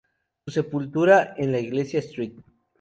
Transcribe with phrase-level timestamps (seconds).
[0.47, 2.33] Su sepultura en la Iglesia St.